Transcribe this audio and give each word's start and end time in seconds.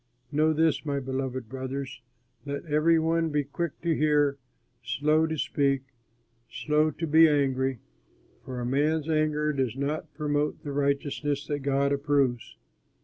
Know 0.31 0.51
this, 0.51 0.83
my 0.83 0.99
beloved 0.99 1.47
brothers: 1.47 2.01
let 2.43 2.65
every 2.65 2.97
one 2.97 3.29
be 3.29 3.43
quick 3.43 3.79
to 3.83 3.95
hear, 3.95 4.39
slow 4.81 5.27
to 5.27 5.37
speak, 5.37 5.83
slow 6.49 6.89
to 6.89 7.05
be 7.05 7.29
angry, 7.29 7.81
for 8.43 8.59
a 8.59 8.65
man's 8.65 9.07
anger 9.07 9.53
does 9.53 9.75
not 9.77 10.11
promote 10.15 10.63
the 10.63 10.71
righteousness 10.73 11.45
that 11.45 11.59
God 11.59 11.93
approves. 11.93 12.55